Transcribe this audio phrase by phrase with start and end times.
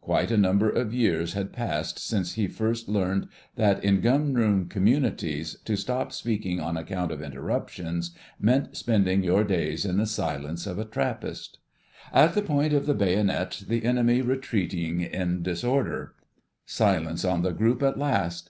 [0.00, 5.58] Quite a number of years had passed since he first learned that in Gunroom communities
[5.66, 10.78] to stop speaking on account of interruptions meant spending your days in the silence of
[10.78, 11.58] a Trappist."...
[12.14, 16.14] at the point of the bayonet, the enemy retreating in disorder."
[16.64, 18.48] Silence on the group at last.